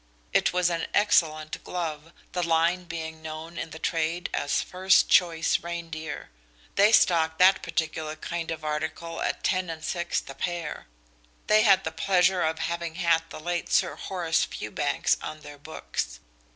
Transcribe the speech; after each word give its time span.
It 0.33 0.51
was 0.51 0.71
an 0.71 0.87
excellent 0.95 1.63
glove, 1.63 2.11
the 2.31 2.41
line 2.41 2.85
being 2.85 3.21
known 3.21 3.59
in 3.59 3.69
the 3.69 3.77
trade 3.77 4.31
as 4.33 4.63
"first 4.63 5.09
choice 5.09 5.59
reindeer." 5.59 6.31
They 6.73 6.91
stocked 6.91 7.37
that 7.37 7.61
particular 7.61 8.15
kind 8.15 8.49
of 8.49 8.63
article 8.63 9.21
at 9.21 9.43
10/6 9.43 10.25
the 10.25 10.33
pair. 10.33 10.87
They 11.45 11.61
had 11.61 11.83
the 11.83 11.91
pleasure 11.91 12.41
of 12.41 12.57
having 12.57 12.95
had 12.95 13.29
the 13.29 13.39
late 13.39 13.71
Sir 13.71 13.95
Horace 13.95 14.43
Fewbanks 14.43 15.17
on 15.21 15.41
their 15.41 15.59
books. 15.59 16.19